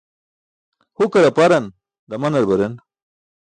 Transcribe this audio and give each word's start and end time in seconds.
Hukar 1.03 1.29
aparan, 1.31 1.69
damanar 2.15 2.51
baren. 2.53 2.79